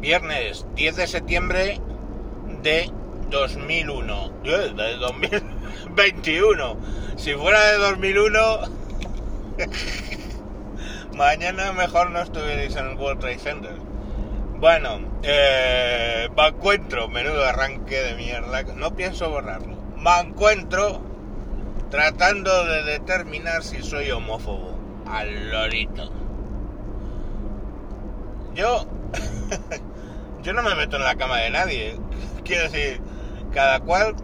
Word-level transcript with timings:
Viernes 0.00 0.66
10 0.76 0.96
de 0.96 1.06
septiembre 1.06 1.78
de 2.62 2.90
2001. 3.28 4.32
Eh, 4.44 4.72
De 4.74 4.96
2021. 4.96 6.76
Si 7.16 7.34
fuera 7.34 7.62
de 7.72 7.76
2001, 7.78 8.38
mañana 11.16 11.72
mejor 11.72 12.10
no 12.10 12.22
estuvierais 12.22 12.74
en 12.76 12.86
el 12.86 12.96
World 12.96 13.20
Trade 13.20 13.38
Center. 13.38 13.74
Bueno, 14.56 15.00
eh, 15.22 16.28
me 16.34 16.48
encuentro, 16.48 17.08
menudo 17.08 17.44
arranque 17.44 17.96
de 17.96 18.14
mierda. 18.14 18.62
No 18.62 18.96
pienso 18.96 19.28
borrarlo. 19.28 19.76
Me 19.98 20.18
encuentro 20.20 21.02
tratando 21.90 22.64
de 22.64 22.84
determinar 22.84 23.62
si 23.62 23.82
soy 23.82 24.10
homófobo. 24.10 24.78
Al 25.06 25.50
lorito. 25.50 26.10
Yo. 28.54 28.86
yo 30.42 30.52
no 30.52 30.62
me 30.62 30.74
meto 30.74 30.96
en 30.96 31.04
la 31.04 31.16
cama 31.16 31.38
de 31.38 31.50
nadie. 31.50 31.96
Quiero 32.44 32.64
decir, 32.64 33.00
cada 33.52 33.80
cual 33.80 34.14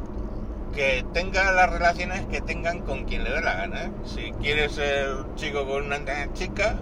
que 0.75 1.05
tenga 1.15 1.53
las 1.53 1.71
relaciones 1.71 2.27
que 2.27 2.41
tengan 2.41 2.81
con 2.81 3.05
quien 3.05 3.25
le 3.25 3.31
dé 3.31 3.41
la 3.41 3.55
gana. 3.55 3.91
Si 4.05 4.33
quieres 4.43 4.73
ser 4.73 5.11
un 5.11 5.35
chico 5.35 5.67
con 5.67 5.87
una 5.87 6.33
chica, 6.35 6.77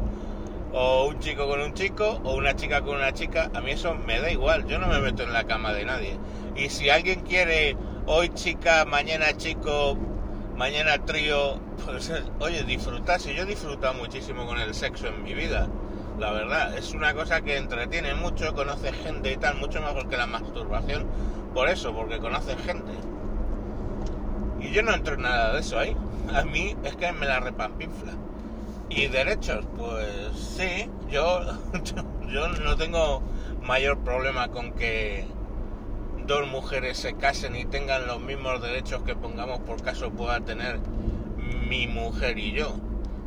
o 0.72 1.06
un 1.06 1.20
chico 1.20 1.46
con 1.48 1.60
un 1.60 1.74
chico, 1.74 2.20
o 2.24 2.34
una 2.34 2.56
chica 2.56 2.82
con 2.82 2.96
una 2.96 3.12
chica, 3.12 3.50
a 3.54 3.60
mí 3.60 3.70
eso 3.70 3.94
me 3.94 4.20
da 4.20 4.30
igual. 4.30 4.66
Yo 4.66 4.78
no 4.78 4.88
me 4.88 5.00
meto 5.00 5.22
en 5.22 5.32
la 5.32 5.44
cama 5.44 5.72
de 5.72 5.84
nadie. 5.84 6.18
Y 6.56 6.68
si 6.70 6.90
alguien 6.90 7.20
quiere 7.20 7.76
hoy 8.06 8.30
chica, 8.30 8.84
mañana 8.84 9.36
chico, 9.36 9.96
mañana 10.56 10.98
trío, 11.04 11.60
pues 11.84 12.12
oye, 12.40 12.64
disfrutar. 12.64 13.20
Si 13.20 13.32
yo 13.34 13.42
he 13.42 13.46
disfrutado 13.46 13.94
muchísimo 13.94 14.46
con 14.46 14.58
el 14.58 14.74
sexo 14.74 15.06
en 15.06 15.22
mi 15.22 15.34
vida. 15.34 15.68
La 16.18 16.30
verdad, 16.30 16.78
es 16.78 16.92
una 16.92 17.12
cosa 17.12 17.40
que 17.40 17.56
entretiene 17.56 18.14
mucho, 18.14 18.54
conoce 18.54 18.92
gente 18.92 19.32
y 19.32 19.36
tal, 19.36 19.56
mucho 19.56 19.80
mejor 19.80 20.08
que 20.08 20.16
la 20.16 20.26
masturbación. 20.26 21.06
Por 21.52 21.68
eso, 21.68 21.92
porque 21.92 22.18
conoce 22.18 22.56
gente. 22.56 22.92
Y 24.60 24.70
yo 24.70 24.82
no 24.82 24.94
entro 24.94 25.14
en 25.14 25.22
nada 25.22 25.52
de 25.52 25.60
eso 25.60 25.78
ahí. 25.78 25.96
A 26.32 26.44
mí 26.44 26.76
es 26.84 26.94
que 26.96 27.12
me 27.12 27.26
la 27.26 27.40
repampinfla. 27.40 28.12
Y 28.88 29.08
derechos, 29.08 29.66
pues 29.76 30.08
sí, 30.36 30.88
yo, 31.10 31.40
yo 32.28 32.48
no 32.48 32.76
tengo 32.76 33.22
mayor 33.62 33.98
problema 33.98 34.48
con 34.48 34.72
que 34.72 35.26
dos 36.26 36.46
mujeres 36.46 36.96
se 36.98 37.14
casen 37.14 37.56
y 37.56 37.64
tengan 37.64 38.06
los 38.06 38.20
mismos 38.20 38.62
derechos 38.62 39.02
que 39.02 39.14
pongamos 39.14 39.60
por 39.60 39.82
caso 39.82 40.10
pueda 40.10 40.40
tener 40.40 40.78
mi 41.68 41.88
mujer 41.88 42.38
y 42.38 42.52
yo. 42.52 42.76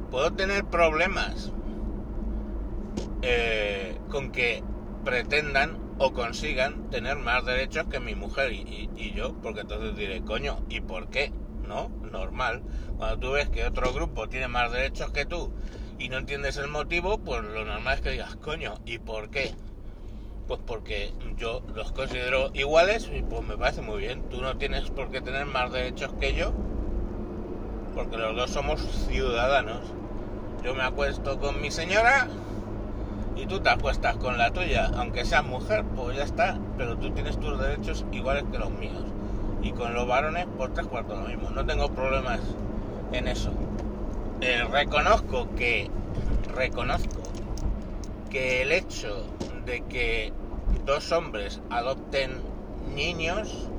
Puedo 0.09 0.31
tener 0.31 0.63
problemas 0.63 1.51
eh, 3.21 3.99
con 4.09 4.29
que 4.31 4.63
pretendan 5.03 5.77
o 5.99 6.13
consigan 6.13 6.89
tener 6.91 7.17
más 7.17 7.45
derechos 7.45 7.87
que 7.87 7.99
mi 7.99 8.15
mujer 8.15 8.51
y, 8.53 8.57
y- 8.59 8.89
y 8.95 9.13
yo, 9.13 9.33
porque 9.41 9.61
entonces 9.61 9.95
diré, 9.95 10.21
coño, 10.21 10.59
¿y 10.69 10.81
por 10.81 11.09
qué? 11.09 11.31
¿No? 11.67 11.89
Normal. 12.11 12.61
Cuando 12.97 13.17
tú 13.19 13.31
ves 13.31 13.49
que 13.49 13.65
otro 13.65 13.93
grupo 13.93 14.27
tiene 14.27 14.47
más 14.47 14.71
derechos 14.71 15.11
que 15.11 15.25
tú 15.25 15.51
y 15.99 16.09
no 16.09 16.17
entiendes 16.17 16.57
el 16.57 16.67
motivo, 16.67 17.17
pues 17.17 17.43
lo 17.43 17.65
normal 17.65 17.95
es 17.95 18.01
que 18.01 18.11
digas, 18.11 18.35
coño, 18.37 18.75
¿y 18.85 18.99
por 18.99 19.29
qué? 19.29 19.51
Pues 20.47 20.59
porque 20.65 21.11
yo 21.37 21.61
los 21.75 21.91
considero 21.91 22.51
iguales 22.53 23.09
y 23.13 23.21
pues 23.21 23.43
me 23.43 23.57
parece 23.57 23.81
muy 23.81 23.99
bien. 23.99 24.21
Tú 24.29 24.41
no 24.41 24.55
tienes 24.57 24.89
por 24.91 25.09
qué 25.09 25.19
tener 25.21 25.45
más 25.45 25.71
derechos 25.73 26.13
que 26.13 26.33
yo, 26.33 26.51
porque 27.95 28.17
los 28.17 28.35
dos 28.35 28.49
somos 28.51 28.79
ciudadanos. 29.07 29.81
Yo 30.63 30.73
me 30.75 30.83
acuesto 30.83 31.37
con 31.39 31.61
mi 31.61 31.71
señora 31.71 32.27
y 33.37 33.45
tú 33.45 33.59
te 33.59 33.69
acuestas 33.69 34.17
con 34.17 34.37
la 34.37 34.51
tuya, 34.51 34.89
aunque 34.97 35.23
seas 35.23 35.45
mujer, 35.45 35.83
pues 35.95 36.17
ya 36.17 36.23
está, 36.23 36.57
pero 36.77 36.97
tú 36.97 37.11
tienes 37.11 37.39
tus 37.39 37.59
derechos 37.59 38.03
iguales 38.11 38.43
que 38.51 38.57
los 38.57 38.71
míos. 38.71 39.03
Y 39.61 39.71
con 39.71 39.93
los 39.93 40.07
varones, 40.07 40.47
por 40.57 40.73
tres 40.73 40.87
cuartos 40.87 41.19
lo 41.19 41.27
mismo. 41.27 41.49
No 41.51 41.65
tengo 41.65 41.89
problemas 41.89 42.39
en 43.11 43.27
eso. 43.27 43.51
Eh, 44.41 44.63
reconozco 44.71 45.47
que, 45.55 45.89
reconozco 46.55 47.21
que 48.29 48.63
el 48.63 48.71
hecho 48.71 49.25
de 49.65 49.81
que 49.81 50.33
dos 50.85 51.11
hombres 51.11 51.61
adopten 51.69 52.31
niños, 52.95 53.69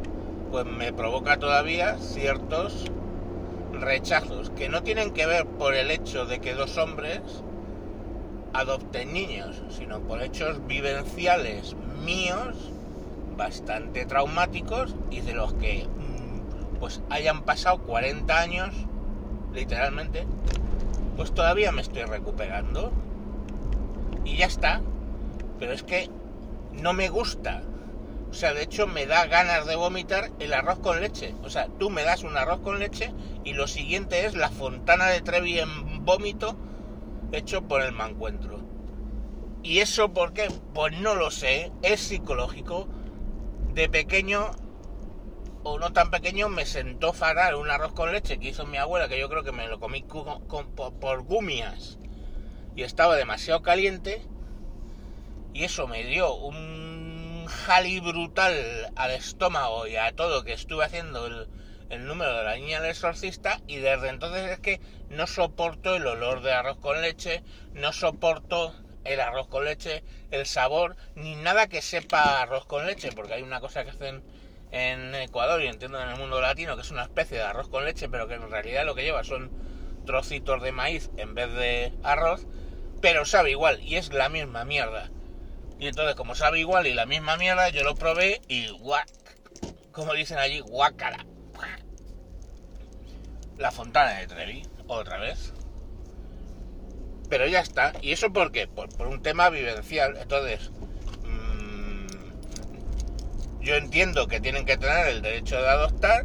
pues 0.51 0.67
me 0.67 0.93
provoca 0.93 1.39
todavía 1.39 1.99
ciertos 1.99 2.87
rechazos, 3.73 4.51
que 4.51 4.69
no 4.69 4.83
tienen 4.83 5.13
que 5.13 5.27
ver 5.27 5.47
por 5.47 5.75
el 5.75 5.91
hecho 5.91 6.27
de 6.27 6.41
que 6.41 6.55
dos 6.55 6.77
hombres 6.79 7.21
adopten 8.53 9.13
niños, 9.13 9.63
sino 9.71 10.01
por 10.01 10.23
hechos 10.23 10.67
vivenciales 10.67 11.77
míos 12.05 12.57
bastante 13.37 14.05
traumáticos 14.05 14.95
y 15.11 15.21
de 15.21 15.33
los 15.33 15.55
que 15.55 15.87
mm, 15.87 16.79
pues 16.79 17.01
hayan 17.11 17.43
pasado 17.43 17.79
40 17.79 18.39
años, 18.39 18.75
literalmente, 19.55 20.27
pues 21.17 21.33
todavía 21.33 21.73
me 21.73 21.83
estoy 21.83 22.03
recuperando. 22.03 22.93
Y 24.25 24.37
ya 24.37 24.47
está. 24.47 24.83
Pero 25.59 25.73
es 25.73 25.83
que 25.83 26.11
no 26.73 26.93
me 26.93 27.09
gusta. 27.09 27.63
O 28.31 28.35
sea, 28.35 28.53
de 28.53 28.63
hecho 28.63 28.87
me 28.87 29.07
da 29.07 29.27
ganas 29.27 29.67
de 29.67 29.75
vomitar 29.75 30.31
el 30.39 30.53
arroz 30.53 30.79
con 30.81 31.01
leche. 31.01 31.35
O 31.43 31.51
sea, 31.51 31.69
tú 31.79 31.91
me 31.91 32.05
das 32.05 32.25
un 32.25 32.37
arroz 32.37 32.61
con 32.61 32.79
leche 32.79 33.13
y 33.43 33.55
lo 33.55 33.67
siguiente 33.67 34.27
es 34.27 34.35
la 34.35 34.51
fontana 34.51 35.07
de 35.07 35.23
Trevi 35.23 35.59
en 35.59 36.05
vómito 36.05 36.57
hecho 37.33 37.63
por 37.63 37.83
el 37.83 37.93
mancuentro. 37.93 38.63
¿Y 39.63 39.81
eso 39.81 40.13
por 40.13 40.33
qué? 40.33 40.49
Pues 40.73 40.99
no 41.01 41.15
lo 41.15 41.31
sé, 41.31 41.73
es 41.83 42.01
psicológico. 42.01 42.89
De 43.75 43.89
pequeño, 43.89 44.51
o 45.63 45.79
no 45.79 45.93
tan 45.93 46.11
pequeño, 46.11 46.49
me 46.49 46.65
sentó 46.65 47.13
fatal 47.13 47.55
un 47.55 47.71
arroz 47.71 47.93
con 47.93 48.13
leche 48.13 48.39
que 48.39 48.49
hizo 48.49 48.67
mi 48.67 48.79
abuela, 48.79 49.09
que 49.09 49.19
yo 49.19 49.29
creo 49.29 49.43
que 49.43 49.53
me 49.53 49.69
lo 49.69 49.79
comí 49.79 50.03
con- 50.03 50.39
por, 50.75 50.93
por 50.95 51.23
gumias. 51.23 51.99
Y 52.77 52.83
estaba 52.83 53.17
demasiado 53.17 53.61
caliente. 53.63 54.23
Y 55.53 55.65
eso 55.65 55.87
me 55.89 56.05
dio 56.05 56.35
un 56.35 57.47
jali 57.49 58.01
brutal 58.01 58.91
al 58.95 59.11
estómago 59.11 59.87
y 59.87 59.97
a 59.97 60.13
todo 60.13 60.45
que 60.45 60.53
estuve 60.53 60.85
haciendo 60.85 61.27
el, 61.27 61.49
el 61.91 62.07
número 62.07 62.37
de 62.37 62.45
la 62.45 62.57
niña 62.57 62.81
del 62.81 62.91
exorcista 62.91 63.61
y 63.67 63.77
desde 63.77 64.09
entonces 64.09 64.51
es 64.51 64.61
que 64.61 64.81
no 65.09 65.27
soporto 65.27 65.97
el 65.97 66.07
olor 66.07 66.43
de 66.43 66.53
arroz 66.53 66.79
con 66.79 67.01
leche, 67.01 67.43
no 67.75 67.93
soporto 67.93 68.75
el 69.05 69.21
arroz 69.21 69.49
con 69.49 69.65
leche, 69.65 70.03
el 70.31 70.47
sabor, 70.47 70.97
ni 71.15 71.35
nada 71.37 71.69
que 71.69 71.81
sepa 71.81 72.43
arroz 72.43 72.67
con 72.67 72.87
leche, 72.87 73.11
porque 73.13 73.35
hay 73.35 73.43
una 73.43 73.61
cosa 73.61 73.85
que 73.85 73.91
hacen 73.91 74.23
en 74.71 75.15
Ecuador 75.15 75.63
y 75.63 75.67
entiendo 75.67 76.01
en 76.01 76.11
el 76.11 76.17
mundo 76.17 76.41
latino 76.41 76.77
que 76.77 76.83
es 76.83 76.91
una 76.91 77.05
especie 77.05 77.39
de 77.39 77.45
arroz 77.45 77.69
con 77.69 77.85
leche, 77.85 78.09
pero 78.09 78.29
que 78.29 78.35
en 78.35 78.51
realidad 78.51 78.85
lo 78.85 78.95
que 78.95 79.03
lleva 79.03 79.25
son 79.25 79.51
trocitos 80.05 80.63
de 80.63 80.73
maíz 80.73 81.11
en 81.17 81.35
vez 81.35 81.53
de 81.53 81.93
arroz, 82.03 82.47
pero 83.01 83.25
sabe 83.25 83.51
igual 83.51 83.81
y 83.83 83.97
es 83.97 84.13
la 84.13 84.29
misma 84.29 84.65
mierda. 84.65 85.11
Y 85.79 85.87
entonces, 85.87 86.17
como 86.17 86.35
sabe 86.35 86.59
igual 86.59 86.87
y 86.87 86.95
la 86.95 87.07
misma 87.07 87.37
mierda, 87.37 87.69
yo 87.69 87.85
lo 87.85 87.95
probé 87.95 88.41
y 88.49 88.69
guac, 88.69 89.09
como 89.93 90.13
dicen 90.15 90.39
allí, 90.39 90.61
guácara. 90.61 91.25
La 93.59 93.73
fontana 93.73 94.13
de 94.21 94.27
Trevi, 94.29 94.63
otra 94.87 95.19
vez. 95.19 95.53
Pero 97.29 97.47
ya 97.49 97.59
está. 97.61 97.93
¿Y 98.01 98.13
eso 98.13 98.33
por 98.33 98.53
qué? 98.53 98.69
Por, 98.69 98.89
un 99.07 99.21
tema 99.21 99.51
vivencial. 99.51 100.17
Entonces, 100.17 100.71
mm, 101.25 102.07
yo 103.61 103.75
entiendo 103.75 104.29
que 104.29 104.41
tienen 104.41 104.65
que 104.65 104.77
tener 104.77 105.09
el 105.09 105.23
derecho 105.23 105.61
de 105.61 105.69
adoptar, 105.69 106.25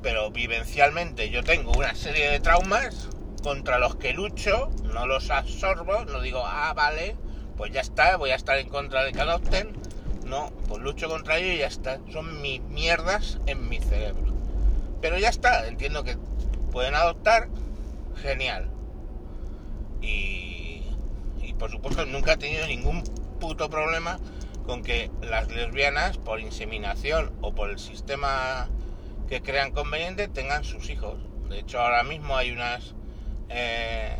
pero 0.00 0.30
vivencialmente 0.30 1.28
yo 1.30 1.42
tengo 1.42 1.72
una 1.72 1.96
serie 1.96 2.30
de 2.30 2.38
traumas 2.38 3.08
contra 3.42 3.80
los 3.80 3.96
que 3.96 4.12
lucho, 4.12 4.70
no 4.84 5.08
los 5.08 5.30
absorbo, 5.30 6.04
no 6.04 6.20
digo, 6.20 6.42
ah, 6.44 6.72
vale, 6.72 7.16
pues 7.56 7.72
ya 7.72 7.80
está, 7.80 8.16
voy 8.16 8.30
a 8.30 8.36
estar 8.36 8.58
en 8.58 8.68
contra 8.68 9.02
de 9.02 9.10
que 9.12 9.20
adopten. 9.20 9.72
No, 10.24 10.52
pues 10.68 10.80
lucho 10.80 11.08
contra 11.08 11.38
ello 11.38 11.52
y 11.52 11.58
ya 11.58 11.66
está. 11.66 11.98
Son 12.12 12.40
mis 12.40 12.60
mierdas 12.60 13.38
en 13.46 13.68
mi 13.68 13.80
cerebro. 13.80 14.29
Pero 15.00 15.18
ya 15.18 15.28
está, 15.28 15.66
entiendo 15.66 16.04
que 16.04 16.16
pueden 16.70 16.94
adoptar, 16.94 17.48
genial. 18.16 18.70
Y, 20.00 20.82
y 21.42 21.54
por 21.58 21.70
supuesto 21.70 22.04
nunca 22.06 22.34
he 22.34 22.36
tenido 22.36 22.66
ningún 22.66 23.02
puto 23.40 23.70
problema 23.70 24.18
con 24.66 24.82
que 24.82 25.10
las 25.22 25.48
lesbianas, 25.50 26.18
por 26.18 26.40
inseminación 26.40 27.32
o 27.40 27.54
por 27.54 27.70
el 27.70 27.78
sistema 27.78 28.68
que 29.28 29.42
crean 29.42 29.72
conveniente, 29.72 30.28
tengan 30.28 30.64
sus 30.64 30.90
hijos. 30.90 31.18
De 31.48 31.58
hecho, 31.60 31.80
ahora 31.80 32.02
mismo 32.04 32.36
hay 32.36 32.52
unas 32.52 32.94
eh, 33.48 34.16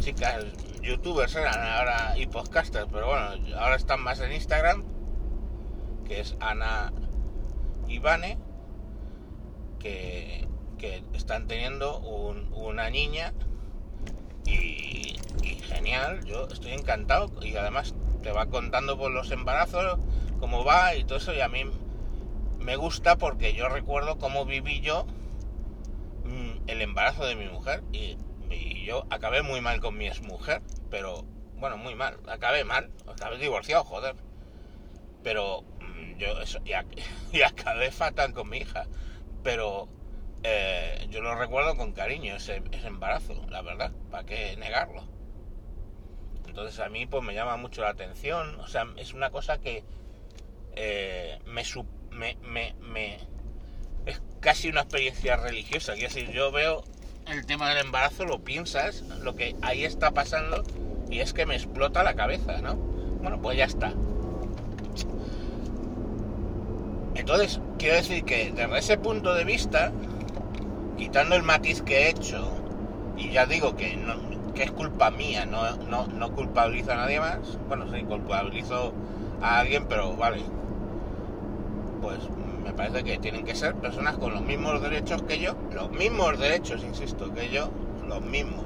chicas, 0.00 0.44
youtubers 0.82 1.34
eran 1.34 1.58
ahora 1.58 2.18
y 2.18 2.26
podcasters, 2.26 2.86
pero 2.92 3.06
bueno, 3.06 3.56
ahora 3.58 3.76
están 3.76 4.02
más 4.02 4.20
en 4.20 4.32
Instagram, 4.32 4.84
que 6.06 6.20
es 6.20 6.36
Ana 6.40 6.92
Ivane, 7.88 8.38
que, 9.78 10.46
están 11.14 11.48
teniendo 11.48 11.98
un- 11.98 12.48
una 12.52 12.90
niña 12.90 13.32
y, 14.44 15.16
genial, 15.68 16.24
yo 16.24 16.46
estoy 16.48 16.72
encantado 16.72 17.28
y 17.42 17.56
además 17.56 17.94
te 18.22 18.30
va 18.30 18.46
contando 18.46 18.96
por 18.96 19.10
los 19.10 19.30
embarazos, 19.32 19.98
cómo 20.38 20.64
va 20.64 20.94
y 20.94 21.04
todo 21.04 21.18
eso, 21.18 21.34
y 21.34 21.40
a 21.40 21.48
mí 21.48 21.64
me 22.58 22.76
gusta 22.76 23.16
porque 23.16 23.54
yo 23.54 23.68
recuerdo 23.68 24.18
cómo 24.18 24.44
viví 24.44 24.80
yo 24.80 25.06
mm, 26.24 26.68
el 26.68 26.82
embarazo 26.82 27.24
de 27.24 27.34
mi 27.34 27.48
mujer 27.48 27.82
y, 27.92 28.16
yo 28.84 29.04
acabé 29.10 29.42
muy 29.42 29.60
mal 29.60 29.80
con 29.80 29.98
mi 29.98 30.06
exmujer, 30.06 30.62
pero 30.90 31.24
bueno, 31.56 31.76
muy 31.76 31.96
mal, 31.96 32.20
acabé 32.28 32.62
mal, 32.62 32.92
acabé 33.08 33.38
divorciado, 33.38 33.82
joder. 33.82 34.14
Pero 35.24 35.64
mm, 35.80 36.18
yo 36.18 36.40
eso, 36.40 36.60
y 37.32 37.42
acabé 37.42 37.90
fatal 37.90 38.32
con 38.32 38.48
mi 38.48 38.58
hija. 38.58 38.86
Pero 39.46 39.86
eh, 40.42 41.06
yo 41.08 41.20
lo 41.20 41.36
recuerdo 41.36 41.76
con 41.76 41.92
cariño, 41.92 42.34
ese, 42.34 42.60
embarazo, 42.82 43.46
la 43.48 43.62
verdad, 43.62 43.92
¿para 44.10 44.26
qué 44.26 44.56
negarlo? 44.56 45.04
Entonces 46.48 46.80
a 46.80 46.88
mí 46.88 47.06
pues 47.06 47.22
me 47.22 47.32
llama 47.32 47.56
mucho 47.56 47.82
la 47.82 47.90
atención, 47.90 48.58
o 48.58 48.66
sea, 48.66 48.88
es 48.96 49.14
una 49.14 49.30
cosa 49.30 49.58
que 49.58 49.84
eh, 50.74 51.38
me, 51.44 51.62
me, 52.10 52.36
me, 52.42 52.74
me- 52.80 53.18
es 54.06 54.20
casi 54.40 54.68
una 54.68 54.80
experiencia 54.80 55.36
religiosa, 55.36 55.92
quiero 55.92 56.12
decir, 56.12 56.32
yo 56.32 56.50
veo 56.50 56.82
el 57.28 57.46
tema 57.46 57.68
del 57.68 57.86
embarazo, 57.86 58.24
lo 58.24 58.40
piensas, 58.40 59.02
lo 59.22 59.36
que 59.36 59.54
ahí 59.62 59.84
está 59.84 60.10
pasando 60.10 60.64
y 61.08 61.20
es 61.20 61.32
que 61.32 61.46
me 61.46 61.54
explota 61.54 62.02
la 62.02 62.16
cabeza, 62.16 62.60
¿no? 62.62 62.74
Bueno, 62.74 63.40
pues 63.40 63.56
ya 63.56 63.66
está. 63.66 63.94
Entonces, 67.16 67.60
quiero 67.78 67.96
decir 67.96 68.24
que 68.24 68.52
desde 68.52 68.78
ese 68.78 68.98
punto 68.98 69.34
de 69.34 69.44
vista, 69.44 69.92
quitando 70.96 71.34
el 71.34 71.42
matiz 71.42 71.82
que 71.82 72.02
he 72.02 72.10
hecho, 72.10 72.52
y 73.16 73.30
ya 73.30 73.46
digo 73.46 73.74
que, 73.74 73.96
no, 73.96 74.14
es 74.62 74.70
culpa 74.70 75.10
mía, 75.10 75.46
no, 75.46 75.76
no, 75.76 76.06
no 76.06 76.32
culpabilizo 76.32 76.92
a 76.92 76.96
nadie 76.96 77.20
más, 77.20 77.38
bueno, 77.68 77.86
sí, 77.92 78.02
culpabilizo 78.04 78.92
a 79.42 79.58
alguien, 79.58 79.86
pero 79.88 80.16
vale, 80.16 80.42
pues 82.00 82.18
me 82.64 82.72
parece 82.72 83.04
que 83.04 83.18
tienen 83.18 83.44
que 83.44 83.54
ser 83.54 83.74
personas 83.74 84.16
con 84.16 84.32
los 84.32 84.42
mismos 84.42 84.80
derechos 84.80 85.22
que 85.22 85.38
yo, 85.38 85.54
los 85.74 85.90
mismos 85.90 86.38
derechos, 86.38 86.82
insisto, 86.84 87.32
que 87.34 87.50
yo, 87.50 87.70
los 88.06 88.22
mismos, 88.22 88.64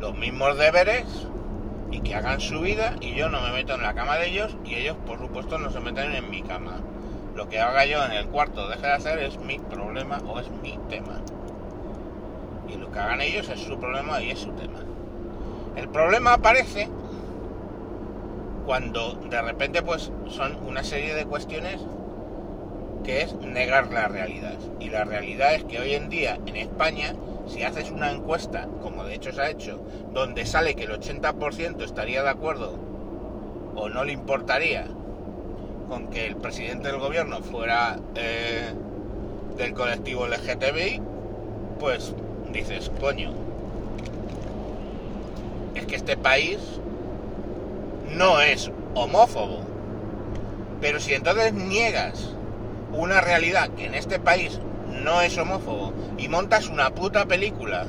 los 0.00 0.16
mismos 0.16 0.58
deberes 0.58 1.06
y 1.90 2.00
que 2.00 2.14
hagan 2.14 2.40
su 2.40 2.60
vida 2.60 2.96
y 3.00 3.14
yo 3.14 3.28
no 3.28 3.40
me 3.40 3.52
meto 3.52 3.74
en 3.74 3.82
la 3.82 3.94
cama 3.94 4.16
de 4.16 4.28
ellos 4.28 4.56
y 4.64 4.74
ellos 4.74 4.96
por 5.06 5.18
supuesto 5.18 5.58
no 5.58 5.70
se 5.70 5.80
meten 5.80 6.12
en 6.12 6.30
mi 6.30 6.42
cama. 6.42 6.80
Lo 7.34 7.48
que 7.48 7.58
haga 7.58 7.84
yo 7.84 8.04
en 8.04 8.12
el 8.12 8.28
cuarto 8.28 8.68
deje 8.68 8.86
de 8.86 8.92
hacer 8.92 9.18
es 9.18 9.38
mi 9.38 9.58
problema 9.58 10.18
o 10.26 10.38
es 10.38 10.48
mi 10.62 10.78
tema. 10.88 11.20
Y 12.68 12.76
lo 12.76 12.92
que 12.92 12.98
hagan 13.00 13.20
ellos 13.20 13.48
es 13.48 13.60
su 13.60 13.78
problema 13.78 14.22
y 14.22 14.30
es 14.30 14.38
su 14.38 14.52
tema. 14.52 14.78
El 15.76 15.88
problema 15.88 16.34
aparece 16.34 16.88
cuando 18.64 19.14
de 19.14 19.42
repente 19.42 19.82
pues 19.82 20.12
son 20.28 20.56
una 20.64 20.84
serie 20.84 21.14
de 21.14 21.26
cuestiones 21.26 21.80
que 23.02 23.22
es 23.22 23.34
negar 23.34 23.92
la 23.92 24.06
realidad. 24.06 24.56
Y 24.78 24.90
la 24.90 25.04
realidad 25.04 25.54
es 25.54 25.64
que 25.64 25.80
hoy 25.80 25.94
en 25.94 26.08
día 26.08 26.38
en 26.46 26.56
España, 26.56 27.14
si 27.48 27.64
haces 27.64 27.90
una 27.90 28.12
encuesta, 28.12 28.68
como 28.80 29.04
de 29.04 29.16
hecho 29.16 29.32
se 29.32 29.42
ha 29.42 29.50
hecho, 29.50 29.84
donde 30.12 30.46
sale 30.46 30.76
que 30.76 30.84
el 30.84 30.92
80% 30.92 31.82
estaría 31.82 32.22
de 32.22 32.30
acuerdo 32.30 32.78
o 33.74 33.88
no 33.88 34.04
le 34.04 34.12
importaría 34.12 34.86
con 35.88 36.08
que 36.08 36.26
el 36.26 36.36
presidente 36.36 36.88
del 36.88 36.98
gobierno 36.98 37.40
fuera 37.40 37.98
eh, 38.14 38.72
del 39.56 39.74
colectivo 39.74 40.26
LGTBI, 40.26 41.00
pues 41.78 42.14
dices, 42.52 42.90
coño, 43.00 43.32
es 45.74 45.86
que 45.86 45.96
este 45.96 46.16
país 46.16 46.58
no 48.16 48.40
es 48.40 48.70
homófobo. 48.94 49.60
Pero 50.80 51.00
si 51.00 51.14
entonces 51.14 51.52
niegas 51.52 52.34
una 52.92 53.20
realidad 53.20 53.70
que 53.70 53.86
en 53.86 53.94
este 53.94 54.18
país 54.18 54.60
no 55.02 55.20
es 55.20 55.36
homófobo 55.36 55.92
y 56.18 56.28
montas 56.28 56.68
una 56.68 56.90
puta 56.90 57.26
película 57.26 57.86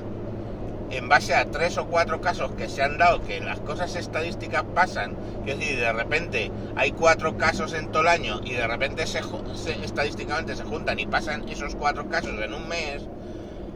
en 0.92 1.10
base 1.10 1.34
a 1.36 1.46
tres 1.46 1.78
o 1.78 1.86
cuatro 1.88 2.22
casos 2.22 2.52
que 2.52 2.70
se 2.70 2.82
han 2.84 2.98
dado 2.98 3.22
que 3.24 3.40
las 3.42 3.60
cosas 3.62 3.96
estadísticas 3.96 4.64
pasan, 4.74 5.16
es 5.46 5.58
decir, 5.60 5.80
de 5.80 5.92
repente 5.94 6.52
hay 6.76 6.92
cuatro 6.92 7.38
casos 7.38 7.74
en 7.74 7.92
todo 7.92 8.04
el 8.04 8.08
año 8.10 8.40
y 8.44 8.54
de 8.54 8.68
repente 8.68 9.08
se, 9.08 9.22
se- 9.56 9.84
estadísticamente 9.84 10.56
se 10.56 10.64
juntan 10.64 11.00
y 11.00 11.06
pasan 11.08 11.48
esos 11.50 11.76
cuatro 11.76 12.08
casos 12.10 12.40
en 12.42 12.54
un 12.54 12.68
mes, 12.68 13.08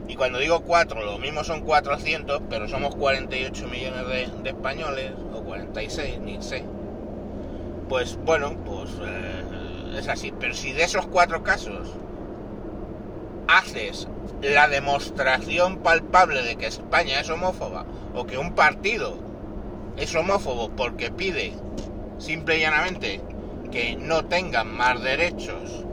y 0.08 0.16
cuando 0.16 0.38
digo 0.40 0.60
cuatro, 0.62 1.04
lo 1.04 1.18
mismo 1.18 1.44
son 1.44 1.60
400, 1.60 2.42
pero 2.50 2.66
somos 2.68 2.96
48 2.96 3.68
millones 3.68 4.06
de, 4.08 4.28
de 4.42 4.50
españoles, 4.50 5.12
o 5.32 5.42
46, 5.42 6.18
ni 6.20 6.42
sé. 6.42 6.64
Pues 7.88 8.16
bueno, 8.24 8.56
pues 8.64 8.90
eh, 9.02 9.98
es 9.98 10.08
así. 10.08 10.32
Pero 10.38 10.54
si 10.54 10.72
de 10.72 10.84
esos 10.84 11.06
cuatro 11.06 11.42
casos 11.42 11.88
haces 13.58 14.08
la 14.42 14.68
demostración 14.68 15.78
palpable 15.78 16.42
de 16.42 16.56
que 16.56 16.66
España 16.66 17.20
es 17.20 17.30
homófoba, 17.30 17.84
o 18.14 18.26
que 18.26 18.38
un 18.38 18.54
partido 18.54 19.18
es 19.96 20.14
homófobo 20.14 20.70
porque 20.70 21.10
pide 21.10 21.52
simple 22.18 22.58
y 22.58 22.60
llanamente 22.60 23.20
que 23.70 23.96
no 23.96 24.24
tengan 24.24 24.74
más 24.74 25.02
derechos 25.02 25.84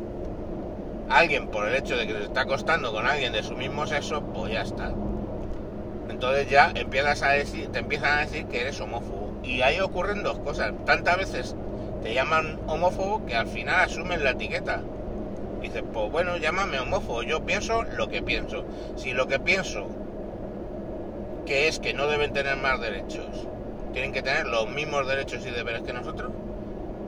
alguien 1.09 1.47
por 1.47 1.67
el 1.67 1.75
hecho 1.75 1.95
de 1.95 2.07
que 2.07 2.13
se 2.13 2.23
está 2.23 2.41
acostando 2.41 2.91
con 2.91 3.05
alguien 3.05 3.33
de 3.33 3.43
su 3.43 3.55
mismo 3.55 3.85
sexo, 3.87 4.21
pues 4.21 4.51
ya 4.53 4.61
está. 4.61 4.91
Entonces 6.09 6.49
ya 6.49 6.71
empiezas 6.75 7.21
a 7.21 7.29
decir, 7.29 7.71
te 7.71 7.79
empiezan 7.79 8.17
a 8.17 8.21
decir 8.21 8.45
que 8.47 8.61
eres 8.61 8.79
homófobo. 8.81 9.39
Y 9.43 9.61
ahí 9.61 9.79
ocurren 9.79 10.23
dos 10.23 10.39
cosas. 10.39 10.73
Tantas 10.85 11.17
veces 11.17 11.55
te 12.03 12.13
llaman 12.13 12.59
homófobo 12.67 13.25
que 13.25 13.35
al 13.35 13.47
final 13.47 13.81
asumen 13.81 14.23
la 14.23 14.31
etiqueta. 14.31 14.81
Dices, 15.61 15.83
pues 15.91 16.11
bueno, 16.11 16.37
llámame 16.37 16.79
homófobo. 16.79 17.23
Yo 17.23 17.41
pienso 17.45 17.83
lo 17.83 18.07
que 18.09 18.21
pienso. 18.21 18.63
Si 18.95 19.13
lo 19.13 19.27
que 19.27 19.39
pienso 19.39 19.87
que 21.45 21.67
es 21.67 21.79
que 21.79 21.93
no 21.93 22.07
deben 22.07 22.33
tener 22.33 22.57
más 22.57 22.79
derechos, 22.79 23.47
tienen 23.93 24.11
que 24.11 24.21
tener 24.21 24.47
los 24.47 24.67
mismos 24.69 25.07
derechos 25.07 25.45
y 25.45 25.49
deberes 25.49 25.81
que 25.81 25.93
nosotros, 25.93 26.31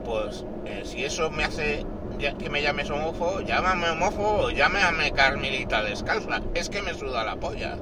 pues 0.04 0.44
eh, 0.66 0.82
si 0.84 1.04
eso 1.04 1.30
me 1.30 1.44
hace 1.44 1.84
ya- 2.18 2.32
que 2.34 2.48
me 2.50 2.62
llames 2.62 2.90
homófobo, 2.90 3.40
llámame 3.42 3.90
homófobo, 3.90 4.50
llámame 4.50 5.12
Carmelita 5.12 5.82
descalza. 5.82 6.40
Es 6.54 6.68
que 6.70 6.82
me 6.82 6.94
suda 6.94 7.24
la 7.24 7.36
polla. 7.36 7.76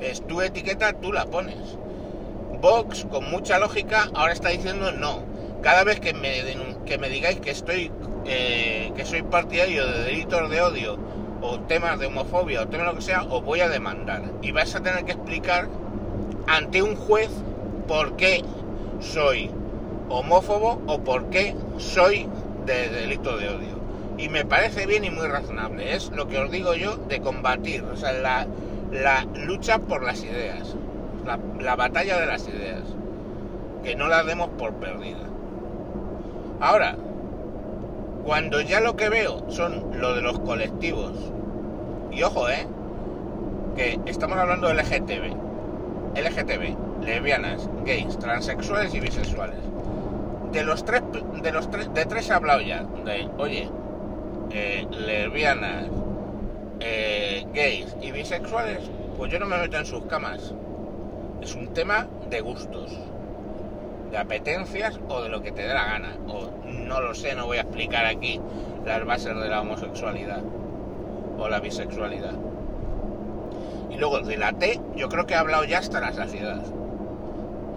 Es 0.00 0.26
tu 0.26 0.40
etiqueta, 0.40 0.92
tú 0.94 1.12
la 1.12 1.26
pones. 1.26 1.58
Vox, 2.60 3.06
con 3.10 3.30
mucha 3.30 3.58
lógica, 3.58 4.08
ahora 4.14 4.32
está 4.32 4.48
diciendo 4.48 4.92
no. 4.92 5.22
Cada 5.62 5.84
vez 5.84 6.00
que 6.00 6.12
me, 6.14 6.42
que 6.86 6.98
me 6.98 7.08
digáis 7.08 7.40
que 7.40 7.50
estoy 7.50 7.90
eh, 8.26 8.92
que 8.96 9.04
soy 9.04 9.22
partidario 9.22 9.86
de 9.86 10.04
delitos 10.04 10.50
de 10.50 10.60
odio 10.60 10.98
o 11.42 11.58
temas 11.60 11.98
de 11.98 12.06
homofobia 12.06 12.62
o 12.62 12.68
temas 12.68 12.86
lo 12.86 12.94
que 12.96 13.02
sea, 13.02 13.22
os 13.22 13.42
voy 13.44 13.60
a 13.60 13.68
demandar. 13.68 14.22
Y 14.42 14.52
vais 14.52 14.74
a 14.74 14.80
tener 14.80 15.04
que 15.04 15.12
explicar 15.12 15.68
ante 16.46 16.82
un 16.82 16.96
juez 16.96 17.30
por 17.88 18.16
qué 18.16 18.44
soy 19.00 19.50
homófobo 20.08 20.80
o 20.86 21.00
por 21.00 21.30
qué 21.30 21.54
soy 21.78 22.28
de 22.66 22.88
delito 22.88 23.36
de 23.36 23.48
odio. 23.48 23.80
Y 24.18 24.28
me 24.28 24.44
parece 24.44 24.86
bien 24.86 25.04
y 25.04 25.10
muy 25.10 25.26
razonable. 25.26 25.94
Es 25.94 26.10
lo 26.10 26.28
que 26.28 26.38
os 26.38 26.50
digo 26.50 26.74
yo 26.74 26.96
de 26.96 27.20
combatir, 27.20 27.82
o 27.84 27.96
sea, 27.96 28.12
la, 28.12 28.46
la 28.92 29.24
lucha 29.46 29.78
por 29.78 30.02
las 30.02 30.22
ideas, 30.22 30.74
la, 31.24 31.38
la 31.58 31.76
batalla 31.76 32.18
de 32.20 32.26
las 32.26 32.46
ideas. 32.46 32.82
Que 33.82 33.96
no 33.96 34.08
las 34.08 34.26
demos 34.26 34.50
por 34.58 34.74
perdida. 34.74 35.26
Ahora, 36.60 36.96
cuando 38.30 38.60
ya 38.60 38.78
lo 38.78 38.94
que 38.94 39.08
veo 39.08 39.50
son 39.50 40.00
lo 40.00 40.14
de 40.14 40.22
los 40.22 40.38
colectivos, 40.38 41.14
y 42.12 42.22
ojo, 42.22 42.48
eh, 42.48 42.64
que 43.74 43.98
estamos 44.06 44.38
hablando 44.38 44.68
de 44.68 44.74
LGTB, 44.74 45.34
LGTB, 46.14 47.02
lesbianas, 47.04 47.68
gays, 47.84 48.16
transexuales 48.20 48.94
y 48.94 49.00
bisexuales. 49.00 49.58
De 50.52 50.62
los 50.62 50.84
tres, 50.84 51.02
de 51.42 51.50
los 51.50 51.68
tres, 51.72 51.92
de 51.92 52.04
tres 52.06 52.30
he 52.30 52.32
hablado 52.32 52.60
ya. 52.60 52.84
De, 53.04 53.28
oye, 53.36 53.68
eh, 54.52 54.86
lesbianas, 54.92 55.88
eh, 56.78 57.44
gays 57.52 57.96
y 58.00 58.12
bisexuales, 58.12 58.78
pues 59.16 59.32
yo 59.32 59.40
no 59.40 59.46
me 59.46 59.58
meto 59.58 59.76
en 59.76 59.86
sus 59.86 60.04
camas. 60.04 60.54
Es 61.42 61.56
un 61.56 61.74
tema 61.74 62.06
de 62.30 62.40
gustos, 62.42 62.96
de 64.10 64.18
apetencias 64.18 64.98
o 65.08 65.22
de 65.22 65.28
lo 65.28 65.42
que 65.42 65.52
te 65.52 65.62
dé 65.62 65.74
la 65.74 65.84
gana. 65.84 66.16
O 66.28 66.50
no 66.64 67.00
lo 67.00 67.14
sé, 67.14 67.34
no 67.34 67.46
voy 67.46 67.58
a 67.58 67.62
explicar 67.62 68.06
aquí 68.06 68.40
las 68.84 69.04
bases 69.04 69.36
de 69.36 69.48
la 69.48 69.60
homosexualidad 69.60 70.42
o 71.38 71.48
la 71.48 71.60
bisexualidad. 71.60 72.34
Y 73.90 73.96
luego 73.96 74.20
de 74.20 74.36
la 74.36 74.52
T, 74.52 74.80
yo 74.96 75.08
creo 75.08 75.26
que 75.26 75.34
he 75.34 75.36
hablado 75.36 75.64
ya 75.64 75.78
hasta 75.78 76.00
la 76.00 76.12
saciedad. 76.12 76.62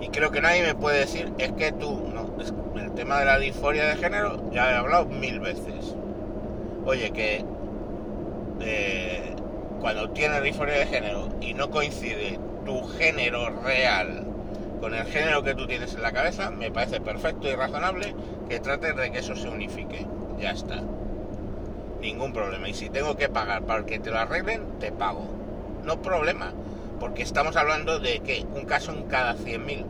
Y 0.01 0.09
creo 0.09 0.31
que 0.31 0.41
nadie 0.41 0.63
me 0.63 0.75
puede 0.75 0.99
decir, 0.99 1.31
es 1.37 1.53
que 1.53 1.71
tú, 1.71 2.11
no, 2.13 2.33
el 2.79 2.91
tema 2.93 3.19
de 3.19 3.25
la 3.25 3.39
disforia 3.39 3.85
de 3.85 3.95
género 3.95 4.51
ya 4.51 4.71
he 4.71 4.75
hablado 4.75 5.05
mil 5.05 5.39
veces. 5.39 5.95
Oye, 6.85 7.11
que 7.11 7.45
eh, 8.59 9.35
cuando 9.79 10.09
tienes 10.09 10.43
disforia 10.43 10.79
de 10.79 10.85
género 10.87 11.29
y 11.39 11.53
no 11.53 11.69
coincide 11.69 12.39
tu 12.65 12.83
género 12.83 13.49
real 13.61 14.32
con 14.83 14.93
el 14.93 15.05
género 15.05 15.41
que 15.43 15.55
tú 15.55 15.65
tienes 15.65 15.93
en 15.93 16.01
la 16.01 16.11
cabeza, 16.11 16.51
me 16.51 16.69
parece 16.69 16.99
perfecto 16.99 17.47
y 17.47 17.55
razonable 17.55 18.13
que 18.49 18.59
trates 18.59 18.93
de 18.97 19.13
que 19.13 19.19
eso 19.19 19.33
se 19.33 19.47
unifique. 19.47 20.05
Ya 20.37 20.51
está. 20.51 20.81
Ningún 22.01 22.33
problema. 22.33 22.67
Y 22.67 22.73
si 22.73 22.89
tengo 22.89 23.15
que 23.15 23.29
pagar 23.29 23.63
para 23.63 23.85
que 23.85 23.99
te 23.99 24.11
lo 24.11 24.19
arreglen, 24.19 24.79
te 24.81 24.91
pago. 24.91 25.25
No 25.85 26.01
problema. 26.01 26.51
Porque 26.99 27.23
estamos 27.23 27.55
hablando 27.55 27.99
de 27.99 28.19
que 28.19 28.45
un 28.53 28.65
caso 28.65 28.91
en 28.91 29.03
cada 29.03 29.37
100.000, 29.37 29.85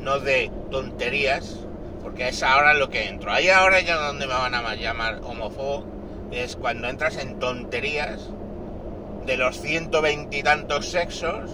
no 0.00 0.18
de 0.18 0.50
tonterías, 0.70 1.60
porque 2.02 2.28
es 2.28 2.42
ahora 2.42 2.74
lo 2.74 2.90
que 2.90 3.08
entro. 3.08 3.32
Ahí 3.32 3.48
ahora 3.48 3.80
ya 3.80 3.96
donde 3.96 4.26
me 4.26 4.34
van 4.34 4.54
a 4.54 4.74
llamar 4.74 5.20
homófobo, 5.24 5.86
es 6.32 6.56
cuando 6.56 6.90
entras 6.90 7.16
en 7.16 7.38
tonterías 7.38 8.28
de 9.24 9.38
los 9.38 9.58
120 9.58 10.36
y 10.36 10.42
tantos 10.42 10.90
sexos, 10.90 11.50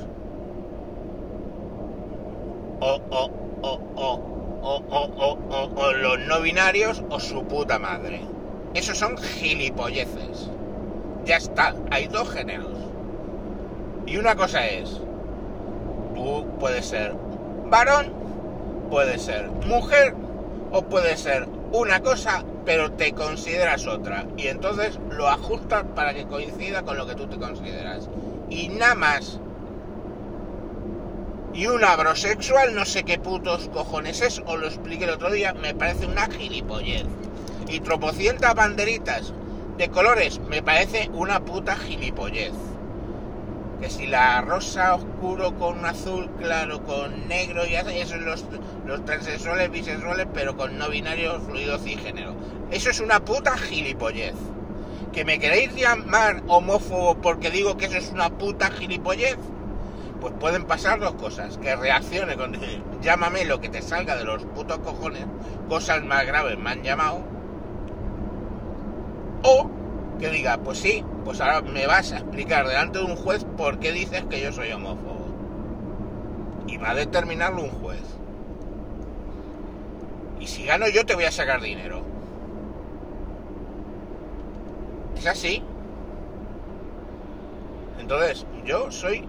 o, 2.80 3.00
o, 3.10 3.30
o, 3.62 3.80
o, 3.94 4.20
o, 4.62 5.38
o, 5.50 5.70
o 5.76 5.92
los 5.92 6.18
no 6.20 6.40
binarios 6.40 7.02
o 7.10 7.20
su 7.20 7.44
puta 7.44 7.78
madre. 7.78 8.20
Esos 8.74 8.98
son 8.98 9.16
gilipolleces. 9.16 10.50
Ya 11.24 11.36
está, 11.36 11.74
hay 11.90 12.08
dos 12.08 12.30
géneros. 12.30 12.78
Y 14.06 14.16
una 14.16 14.34
cosa 14.34 14.66
es, 14.66 15.00
tú 16.14 16.46
puedes 16.58 16.86
ser 16.86 17.14
varón, 17.66 18.12
puedes 18.90 19.22
ser 19.22 19.48
mujer 19.66 20.14
o 20.72 20.82
puedes 20.82 21.20
ser 21.20 21.46
una 21.72 22.00
cosa 22.00 22.44
pero 22.64 22.92
te 22.92 23.12
consideras 23.12 23.86
otra. 23.86 24.26
Y 24.36 24.48
entonces 24.48 24.98
lo 25.10 25.28
ajustas 25.28 25.84
para 25.94 26.14
que 26.14 26.24
coincida 26.26 26.82
con 26.82 26.96
lo 26.96 27.06
que 27.06 27.14
tú 27.14 27.26
te 27.26 27.38
consideras. 27.38 28.08
Y 28.48 28.68
nada 28.68 28.94
más. 28.94 29.40
Y 31.52 31.66
un 31.66 31.84
abrosexual, 31.84 32.74
no 32.74 32.84
sé 32.84 33.02
qué 33.02 33.18
putos 33.18 33.68
cojones 33.70 34.20
es, 34.20 34.40
os 34.46 34.58
lo 34.58 34.66
expliqué 34.66 35.04
el 35.04 35.10
otro 35.10 35.32
día, 35.32 35.52
me 35.52 35.74
parece 35.74 36.06
una 36.06 36.28
gilipollez. 36.30 37.06
Y 37.68 37.80
tropocientas 37.80 38.54
banderitas 38.54 39.32
de 39.76 39.88
colores, 39.88 40.40
me 40.48 40.62
parece 40.62 41.10
una 41.12 41.40
puta 41.40 41.74
gilipollez. 41.76 42.52
Que 43.80 43.90
si 43.90 44.06
la 44.06 44.42
rosa 44.42 44.94
oscuro 44.94 45.56
con 45.58 45.84
azul 45.84 46.30
claro, 46.38 46.84
con 46.84 47.26
negro, 47.26 47.66
y 47.66 47.74
eso 47.74 48.14
es 48.14 48.22
los, 48.22 48.44
los 48.86 49.04
transexuales, 49.04 49.70
bisexuales, 49.70 50.28
pero 50.32 50.56
con 50.56 50.78
no 50.78 50.88
binario, 50.88 51.40
fluido 51.40 51.78
cisgénero. 51.78 52.34
Eso 52.70 52.90
es 52.90 53.00
una 53.00 53.24
puta 53.24 53.56
gilipollez. 53.56 54.34
¿Que 55.12 55.24
me 55.24 55.40
queréis 55.40 55.74
llamar 55.74 56.42
homófobo 56.46 57.16
porque 57.20 57.50
digo 57.50 57.76
que 57.76 57.86
eso 57.86 57.96
es 57.96 58.10
una 58.12 58.30
puta 58.30 58.70
gilipollez? 58.70 59.36
Pues 60.20 60.34
pueden 60.38 60.64
pasar 60.64 61.00
dos 61.00 61.14
cosas. 61.14 61.56
Que 61.58 61.74
reaccione 61.76 62.36
con 62.36 62.56
llámame 63.00 63.44
lo 63.44 63.60
que 63.60 63.68
te 63.68 63.82
salga 63.82 64.16
de 64.16 64.24
los 64.24 64.44
putos 64.44 64.78
cojones, 64.78 65.24
cosas 65.68 66.04
más 66.04 66.26
graves 66.26 66.58
me 66.58 66.70
han 66.70 66.82
llamado. 66.82 67.22
O 69.42 69.70
que 70.18 70.28
diga, 70.28 70.58
pues 70.58 70.78
sí, 70.78 71.02
pues 71.24 71.40
ahora 71.40 71.62
me 71.62 71.86
vas 71.86 72.12
a 72.12 72.18
explicar 72.18 72.66
delante 72.66 72.98
de 72.98 73.04
un 73.04 73.16
juez 73.16 73.44
por 73.56 73.78
qué 73.78 73.92
dices 73.92 74.24
que 74.28 74.40
yo 74.40 74.52
soy 74.52 74.70
homófobo. 74.72 75.28
Y 76.66 76.76
va 76.76 76.90
a 76.90 76.94
determinarlo 76.94 77.62
un 77.62 77.70
juez. 77.70 78.02
Y 80.38 80.46
si 80.46 80.64
gano 80.64 80.88
yo 80.88 81.06
te 81.06 81.14
voy 81.14 81.24
a 81.24 81.32
sacar 81.32 81.60
dinero. 81.60 82.02
Es 85.16 85.26
así. 85.26 85.62
Entonces, 87.98 88.46
yo 88.64 88.90
soy 88.90 89.26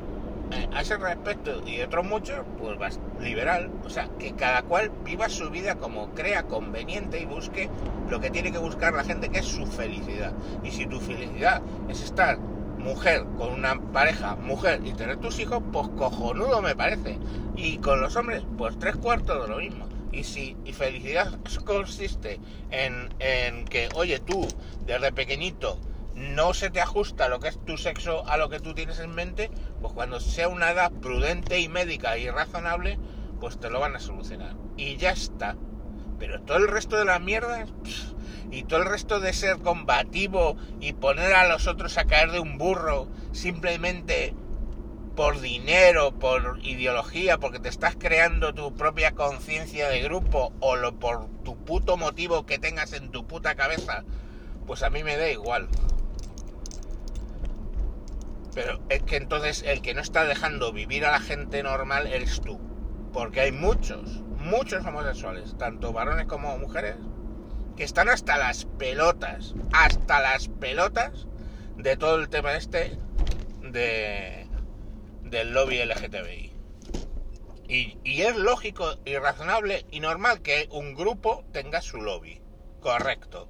a 0.74 0.82
ese 0.82 0.98
respecto 0.98 1.62
y 1.68 1.82
otros 1.82 2.06
muchos, 2.06 2.40
pues 2.60 3.00
liberal. 3.20 3.72
O 3.86 3.90
sea, 3.90 4.10
que 4.20 4.34
cada 4.34 4.64
cual 4.64 4.92
viva 5.04 5.30
su 5.30 5.50
vida 5.50 5.76
como 5.76 6.10
crea 6.14 6.44
conveniente 6.44 7.20
y 7.20 7.26
busque 7.26 7.70
lo 8.10 8.20
que 8.20 8.30
tiene 8.30 8.52
que 8.52 8.58
buscar 8.58 8.94
la 8.94 9.04
gente, 9.04 9.30
que 9.30 9.40
es 9.40 9.46
su 9.46 9.66
felicidad. 9.66 10.34
Y 10.64 10.72
si 10.72 10.86
tu 10.86 11.00
felicidad 11.00 11.62
es 11.90 12.02
estar 12.04 12.38
mujer 12.38 13.26
con 13.38 13.54
una 13.54 13.80
pareja 13.92 14.36
mujer 14.36 14.82
y 14.84 14.94
tener 14.94 15.18
tus 15.18 15.40
hijos, 15.40 15.62
pues 15.72 15.88
cojonudo 15.90 16.62
me 16.62 16.76
parece. 16.76 17.18
Y 17.56 17.78
con 17.78 18.02
los 18.02 18.16
hombres, 18.16 18.44
pues 18.58 18.78
tres 18.80 18.96
cuartos 18.96 19.44
de 19.44 19.48
lo 19.48 19.60
mismo. 19.60 19.88
Y 20.12 20.26
si 20.26 20.58
y 20.66 20.74
felicidad 20.74 21.40
consiste 21.64 22.40
en, 22.70 23.10
en 23.20 23.64
que, 23.66 23.88
oye, 23.96 24.20
tú 24.20 24.46
desde 24.86 25.14
pequeñito 25.14 25.78
no 26.16 26.54
se 26.54 26.70
te 26.70 26.82
ajusta 26.82 27.30
lo 27.30 27.40
que 27.40 27.50
es 27.50 27.64
tu 27.66 27.78
sexo 27.78 28.28
a 28.28 28.38
lo 28.38 28.50
que 28.50 28.60
tú 28.60 28.74
tienes 28.74 29.00
en 29.00 29.16
mente, 29.16 29.50
pues 29.82 29.94
cuando 29.94 30.20
sea 30.20 30.48
una 30.48 30.72
edad 30.72 30.92
prudente 30.92 31.60
y 31.60 31.70
médica 31.70 32.18
y 32.18 32.30
razonable, 32.30 33.00
pues 33.40 33.60
te 33.60 33.70
lo 33.70 33.80
van 33.80 33.96
a 33.96 34.00
solucionar. 34.00 34.56
Y 34.78 34.98
ya 34.98 35.12
está. 35.12 35.56
Pero 36.20 36.42
todo 36.42 36.58
el 36.58 36.68
resto 36.68 36.98
de 36.98 37.06
las 37.06 37.20
mierdas, 37.20 37.70
y 38.52 38.64
todo 38.64 38.82
el 38.82 38.90
resto 38.90 39.20
de 39.20 39.34
ser 39.34 39.60
combativo 39.60 40.58
y 40.80 40.94
poner 40.94 41.34
a 41.34 41.48
los 41.48 41.68
otros 41.68 41.98
a 41.98 42.06
caer 42.06 42.32
de 42.32 42.40
un 42.40 42.58
burro 42.58 43.08
simplemente 43.32 44.36
por 45.16 45.40
dinero, 45.40 46.12
por 46.12 46.60
ideología, 46.64 47.38
porque 47.38 47.60
te 47.60 47.70
estás 47.70 47.96
creando 47.98 48.54
tu 48.54 48.74
propia 48.76 49.12
conciencia 49.14 49.88
de 49.90 50.02
grupo 50.02 50.54
o 50.60 50.76
lo, 50.76 51.00
por 51.00 51.28
tu 51.44 51.58
puto 51.64 51.98
motivo 51.98 52.46
que 52.46 52.60
tengas 52.60 52.94
en 52.94 53.12
tu 53.12 53.26
puta 53.26 53.56
cabeza, 53.56 54.04
pues 54.68 54.84
a 54.84 54.90
mí 54.90 55.04
me 55.04 55.18
da 55.18 55.30
igual. 55.30 55.70
Pero 58.54 58.82
es 58.90 59.04
que 59.04 59.16
entonces 59.16 59.64
el 59.66 59.82
que 59.82 59.94
no 59.94 60.02
está 60.02 60.26
dejando 60.26 60.74
vivir 60.74 61.06
a 61.06 61.12
la 61.12 61.20
gente 61.20 61.64
normal 61.64 62.08
eres 62.08 62.42
tú. 62.42 62.60
Porque 63.14 63.42
hay 63.42 63.52
muchos, 63.52 64.22
muchos 64.38 64.86
homosexuales, 64.86 65.58
tanto 65.58 65.94
varones 65.94 66.28
como 66.28 66.58
mujeres, 66.58 66.96
que 67.76 67.84
están 67.84 68.10
hasta 68.10 68.38
las 68.38 68.66
pelotas, 68.66 69.56
hasta 69.74 70.20
las 70.20 70.48
pelotas 70.48 71.28
de 71.78 71.98
todo 71.98 72.16
el 72.16 72.30
tema 72.30 72.56
este 72.56 72.98
de 73.62 74.48
del 75.24 75.54
lobby 75.54 75.84
LGTBI. 75.84 76.52
Y, 77.70 77.98
y, 78.04 78.22
es 78.24 78.36
lógico 78.36 79.00
y 79.06 79.16
razonable 79.18 79.86
y 79.92 80.02
normal 80.02 80.42
que 80.42 80.68
un 80.72 80.94
grupo 80.94 81.46
tenga 81.54 81.82
su 81.82 82.02
lobby. 82.02 82.42
Correcto. 82.82 83.48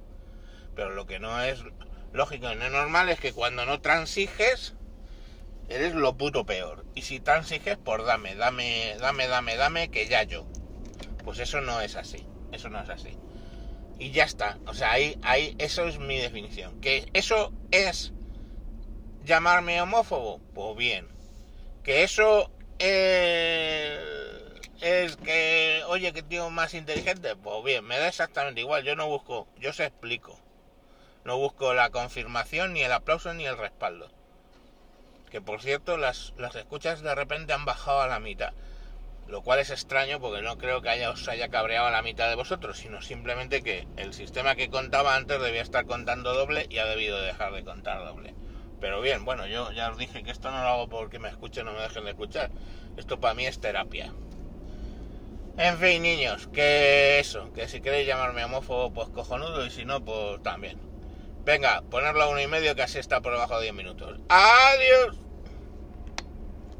Pero 0.76 0.90
lo 0.90 1.06
que 1.06 1.18
no 1.18 1.42
es 1.42 1.64
lógico 2.12 2.52
y 2.52 2.54
no 2.54 2.70
normal 2.70 3.08
es 3.08 3.18
que 3.18 3.32
cuando 3.32 3.66
no 3.66 3.80
transiges, 3.80 4.76
eres 5.74 5.94
lo 5.94 6.16
puto 6.16 6.44
peor. 6.44 6.84
Y 6.94 7.02
si 7.02 7.20
transiges, 7.20 7.76
por 7.78 8.04
dame, 8.04 8.34
dame, 8.34 8.96
dame, 9.00 9.26
dame, 9.26 9.56
dame, 9.56 9.90
que 9.90 10.06
ya 10.06 10.22
yo. 10.22 10.46
Pues 11.24 11.38
eso 11.38 11.60
no 11.60 11.80
es 11.80 11.96
así. 11.96 12.26
Eso 12.52 12.68
no 12.68 12.80
es 12.80 12.88
así. 12.88 13.16
Y 13.98 14.10
ya 14.10 14.24
está. 14.24 14.58
O 14.66 14.74
sea, 14.74 14.92
ahí, 14.92 15.18
ahí, 15.22 15.54
eso 15.58 15.86
es 15.86 15.98
mi 15.98 16.18
definición. 16.18 16.80
Que 16.80 17.08
eso 17.12 17.52
es 17.70 18.12
llamarme 19.24 19.80
homófobo. 19.80 20.40
Pues 20.54 20.76
bien 20.76 21.12
que 21.82 22.04
eso 22.04 22.50
es, 22.78 23.98
que, 25.16 25.82
oye, 25.88 26.12
que 26.12 26.22
tío 26.22 26.48
más 26.50 26.74
inteligente, 26.74 27.34
pues 27.36 27.64
bien, 27.64 27.84
me 27.84 27.98
da 27.98 28.08
exactamente 28.08 28.60
igual, 28.60 28.84
yo 28.84 28.94
no 28.96 29.08
busco, 29.08 29.48
yo 29.58 29.72
se 29.72 29.86
explico. 29.86 30.38
No 31.24 31.38
busco 31.38 31.72
la 31.74 31.90
confirmación, 31.90 32.72
ni 32.72 32.82
el 32.82 32.92
aplauso, 32.92 33.32
ni 33.34 33.46
el 33.46 33.56
respaldo. 33.56 34.10
Que 35.32 35.40
por 35.40 35.62
cierto, 35.62 35.96
las, 35.96 36.34
las 36.36 36.54
escuchas 36.56 37.00
de 37.00 37.14
repente 37.14 37.54
han 37.54 37.64
bajado 37.64 38.02
a 38.02 38.06
la 38.06 38.20
mitad. 38.20 38.52
Lo 39.26 39.40
cual 39.40 39.60
es 39.60 39.70
extraño 39.70 40.20
porque 40.20 40.42
no 40.42 40.58
creo 40.58 40.82
que 40.82 40.90
haya, 40.90 41.08
os 41.08 41.26
haya 41.26 41.48
cabreado 41.48 41.86
a 41.86 41.90
la 41.90 42.02
mitad 42.02 42.28
de 42.28 42.34
vosotros, 42.34 42.76
sino 42.76 43.00
simplemente 43.00 43.62
que 43.62 43.88
el 43.96 44.12
sistema 44.12 44.56
que 44.56 44.68
contaba 44.68 45.16
antes 45.16 45.40
debía 45.40 45.62
estar 45.62 45.86
contando 45.86 46.34
doble 46.34 46.66
y 46.68 46.76
ha 46.80 46.84
debido 46.84 47.18
dejar 47.18 47.54
de 47.54 47.64
contar 47.64 48.04
doble. 48.04 48.34
Pero 48.78 49.00
bien, 49.00 49.24
bueno, 49.24 49.46
yo 49.46 49.72
ya 49.72 49.90
os 49.90 49.96
dije 49.96 50.22
que 50.22 50.30
esto 50.30 50.50
no 50.50 50.62
lo 50.62 50.68
hago 50.68 50.88
porque 50.90 51.18
me 51.18 51.30
escuchen 51.30 51.66
o 51.66 51.72
me 51.72 51.80
dejen 51.80 52.04
de 52.04 52.10
escuchar. 52.10 52.50
Esto 52.98 53.18
para 53.18 53.32
mí 53.32 53.46
es 53.46 53.58
terapia. 53.58 54.12
En 55.56 55.78
fin, 55.78 56.02
niños, 56.02 56.46
que 56.48 57.20
eso, 57.20 57.50
que 57.54 57.68
si 57.68 57.80
queréis 57.80 58.06
llamarme 58.06 58.44
homófobo, 58.44 58.92
pues 58.92 59.08
cojonudo, 59.08 59.64
y 59.64 59.70
si 59.70 59.86
no, 59.86 60.04
pues 60.04 60.42
también. 60.42 60.78
Venga, 61.46 61.80
ponerlo 61.90 62.24
a 62.24 62.28
uno 62.28 62.40
y 62.42 62.46
medio, 62.48 62.74
que 62.74 62.82
así 62.82 62.98
está 62.98 63.22
por 63.22 63.32
debajo 63.32 63.56
de 63.56 63.62
10 63.62 63.74
minutos. 63.74 64.20
¡Adiós! 64.28 65.21